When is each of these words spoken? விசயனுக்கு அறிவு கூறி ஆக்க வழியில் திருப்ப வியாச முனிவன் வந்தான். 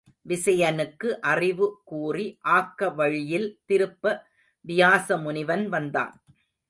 விசயனுக்கு 0.29 1.09
அறிவு 1.21 1.67
கூறி 1.83 2.25
ஆக்க 2.41 2.89
வழியில் 2.89 3.59
திருப்ப 3.65 4.13
வியாச 4.65 5.17
முனிவன் 5.17 5.69
வந்தான். 5.69 6.13